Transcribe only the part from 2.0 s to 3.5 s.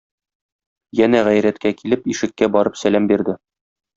ишеккә барып сәлам бирде.